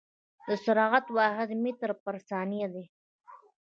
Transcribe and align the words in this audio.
د 0.47 0.49
سرعت 0.63 1.05
واحد 1.17 1.49
متر 1.63 1.89
پر 2.03 2.15
ثانيه 2.29 2.67
ده. 2.73 2.83